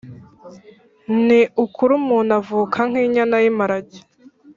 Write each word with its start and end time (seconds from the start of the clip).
ni 1.25 1.41
ukuri 1.63 1.91
umuntu 2.01 2.31
avuka 2.39 2.79
nk’inyana 2.89 3.35
y’imparage 3.43 3.99